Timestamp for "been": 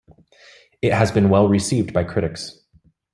1.11-1.29